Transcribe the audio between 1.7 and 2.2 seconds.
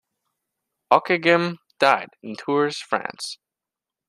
died